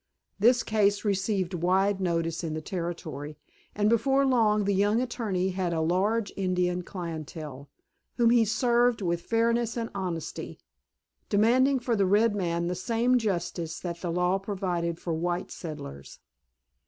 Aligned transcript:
This 0.39 0.63
case 0.63 1.05
received 1.05 1.53
wide 1.53 2.01
notice 2.01 2.43
in 2.43 2.55
the 2.55 2.61
Territory, 2.63 3.37
and 3.75 3.87
before 3.87 4.25
long 4.25 4.63
the 4.65 4.73
young 4.73 4.99
attorney 4.99 5.49
had 5.49 5.73
a 5.73 5.79
large 5.79 6.33
Indian 6.35 6.81
clientage, 6.81 7.67
whom 8.17 8.31
he 8.31 8.43
served 8.43 9.03
with 9.03 9.21
fairness 9.21 9.77
and 9.77 9.91
honesty, 9.93 10.57
demanding 11.29 11.77
for 11.77 11.95
the 11.95 12.07
red 12.07 12.35
men 12.35 12.65
the 12.65 12.73
same 12.73 13.19
justice 13.19 13.79
that 13.81 14.01
the 14.01 14.11
law 14.11 14.39
provided 14.39 14.97
for 14.99 15.13
white 15.13 15.51
settlers. 15.51 16.17